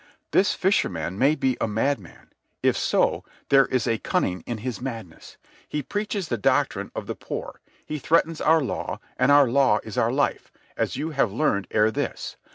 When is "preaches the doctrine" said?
5.83-6.91